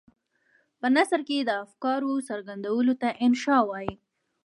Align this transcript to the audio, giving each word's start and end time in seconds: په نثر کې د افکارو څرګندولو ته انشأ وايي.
په 0.79 0.87
نثر 0.95 1.21
کې 1.27 1.37
د 1.43 1.51
افکارو 1.65 2.13
څرګندولو 2.29 2.93
ته 3.01 3.09
انشأ 3.25 3.57
وايي. 3.69 3.93